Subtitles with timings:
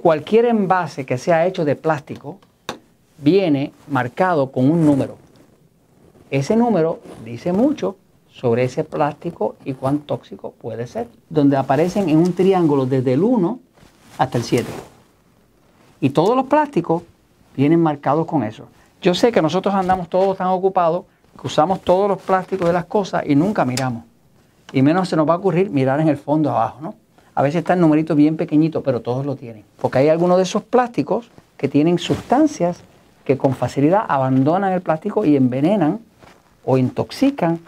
[0.00, 2.38] cualquier envase que sea hecho de plástico
[3.18, 5.18] viene marcado con un número.
[6.30, 7.96] Ese número dice mucho
[8.32, 13.22] sobre ese plástico y cuán tóxico puede ser, donde aparecen en un triángulo desde el
[13.22, 13.60] 1
[14.16, 14.66] hasta el 7.
[16.00, 17.02] Y todos los plásticos
[17.54, 18.68] vienen marcados con eso.
[19.02, 21.04] Yo sé que nosotros andamos todos tan ocupados
[21.38, 24.04] que usamos todos los plásticos de las cosas y nunca miramos.
[24.72, 26.94] Y menos se nos va a ocurrir mirar en el fondo abajo, ¿no?
[27.34, 29.64] A veces está el numerito bien pequeñito, pero todos lo tienen.
[29.80, 32.82] Porque hay algunos de esos plásticos que tienen sustancias
[33.24, 36.00] que con facilidad abandonan el plástico y envenenan
[36.64, 37.60] o intoxican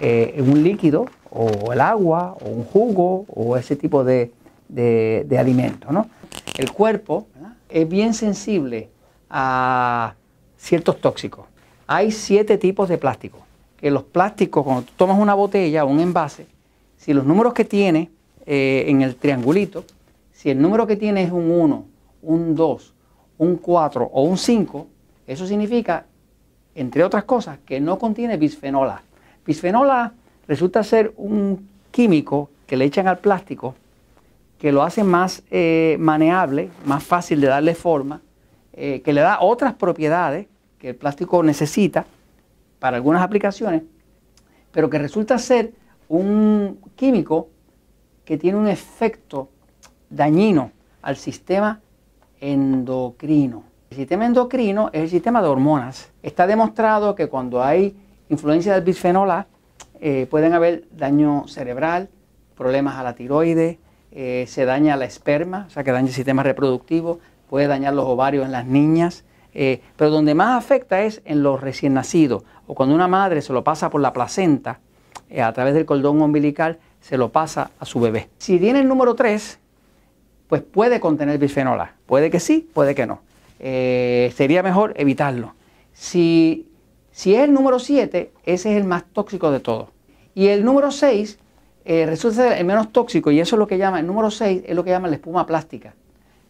[0.00, 4.32] eh, un líquido o el agua o un jugo o ese tipo de,
[4.68, 5.92] de, alimento.
[5.92, 6.08] ¿no?
[6.56, 7.26] El cuerpo
[7.68, 8.88] es bien sensible
[9.28, 10.14] a
[10.56, 11.46] ciertos tóxicos.
[11.86, 13.38] Hay siete tipos de plástico.
[13.76, 16.46] Que los plásticos, cuando tú tomas una botella o un envase,
[16.96, 18.10] si los números que tiene
[18.46, 19.84] eh, en el triangulito,
[20.32, 21.84] si el número que tiene es un 1,
[22.22, 22.94] un 2,
[23.38, 24.86] un 4 o un 5,
[25.26, 26.06] eso significa,
[26.74, 29.02] entre otras cosas, que no contiene bisfenol A.
[29.44, 30.12] Bisfenol A
[30.46, 33.74] resulta ser un químico que le echan al plástico
[34.58, 38.20] que lo hace más eh, maneable, más fácil de darle forma,
[38.72, 40.46] eh, que le da otras propiedades
[40.78, 42.06] que el plástico necesita
[42.78, 43.82] para algunas aplicaciones,
[44.72, 45.72] pero que resulta ser
[46.08, 47.48] un químico
[48.26, 49.48] que tiene un efecto
[50.10, 51.80] dañino al sistema
[52.40, 53.64] endocrino.
[53.88, 56.10] El sistema endocrino es el sistema de hormonas.
[56.22, 57.96] Está demostrado que cuando hay
[58.28, 59.46] influencia del bisfenol
[60.00, 62.10] eh, pueden haber daño cerebral,
[62.56, 63.78] problemas a la tiroides,
[64.10, 68.06] eh, se daña la esperma, o sea que daña el sistema reproductivo, puede dañar los
[68.06, 72.74] ovarios en las niñas, eh, pero donde más afecta es en los recién nacidos o
[72.74, 74.80] cuando una madre se lo pasa por la placenta
[75.40, 78.28] a través del cordón umbilical, se lo pasa a su bebé.
[78.38, 79.58] Si tiene el número 3,
[80.48, 81.94] pues puede contener bisfenol A.
[82.06, 83.20] Puede que sí, puede que no.
[83.58, 85.54] Eh, sería mejor evitarlo.
[85.92, 86.68] Si,
[87.12, 89.88] si, es el número 7, ese es el más tóxico de todos.
[90.34, 91.38] Y el número 6
[91.88, 94.64] eh, resulta ser el menos tóxico y eso es lo que llama, el número 6
[94.66, 95.94] es lo que llama la espuma plástica,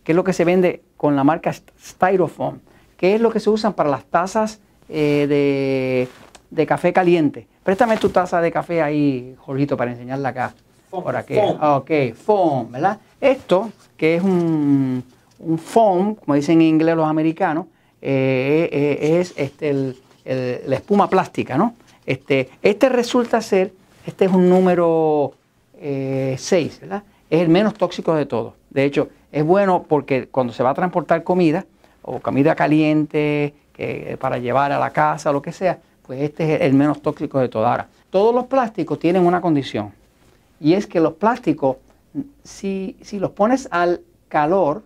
[0.03, 2.61] que es lo que se vende con la marca Styrofoam,
[2.97, 6.09] que es lo que se usan para las tazas eh, de,
[6.51, 7.47] de, café caliente.
[7.63, 10.55] Préstame tu taza de café ahí, Jorgito, para enseñarla acá.
[10.91, 11.35] por aquí.
[11.35, 11.59] Foam.
[11.61, 12.99] Ok, foam, ¿verdad?
[13.21, 15.03] Esto, que es un,
[15.39, 17.67] un foam, como dicen en inglés los americanos,
[18.03, 21.75] eh, eh, es este, la espuma plástica, ¿no?
[22.05, 23.73] Este, este resulta ser,
[24.07, 25.35] este es un número
[25.81, 27.03] 6, eh, ¿verdad?
[27.29, 28.55] Es el menos tóxico de todos.
[28.71, 31.65] De hecho, es bueno porque cuando se va a transportar comida,
[32.03, 33.55] o comida caliente,
[34.21, 37.49] para llevar a la casa, lo que sea, pues este es el menos tóxico de
[37.49, 37.67] todos.
[37.67, 39.93] Ahora, todos los plásticos tienen una condición,
[40.61, 41.77] y es que los plásticos,
[42.45, 44.83] si, si los pones al calor,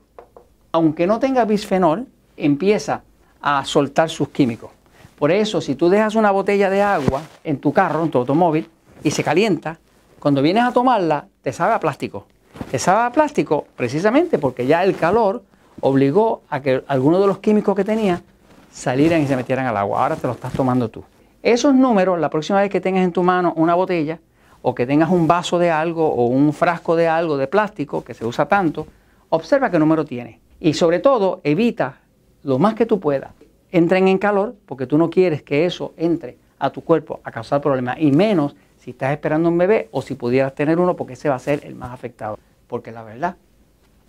[0.72, 3.02] aunque no tenga bisfenol, empieza
[3.40, 4.70] a soltar sus químicos.
[5.18, 8.68] Por eso, si tú dejas una botella de agua en tu carro, en tu automóvil,
[9.02, 9.78] y se calienta,
[10.18, 12.26] cuando vienes a tomarla, te sabe a plástico.
[12.70, 15.42] Te sabe a plástico precisamente porque ya el calor
[15.80, 18.22] obligó a que algunos de los químicos que tenía
[18.70, 20.02] salieran y se metieran al agua.
[20.02, 21.04] Ahora te lo estás tomando tú.
[21.42, 24.20] Esos números, la próxima vez que tengas en tu mano una botella,
[24.62, 28.14] o que tengas un vaso de algo, o un frasco de algo de plástico, que
[28.14, 28.86] se usa tanto,
[29.30, 30.40] observa qué número tiene.
[30.60, 32.00] Y sobre todo, evita
[32.42, 33.32] lo más que tú puedas.
[33.72, 37.60] Entren en calor porque tú no quieres que eso entre a tu cuerpo a causar
[37.60, 37.96] problemas.
[37.98, 41.36] Y menos si estás esperando un bebé o si pudieras tener uno porque ese va
[41.36, 42.38] a ser el más afectado.
[42.66, 43.36] Porque la verdad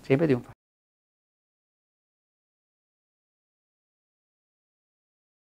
[0.01, 0.51] siempre triunfa.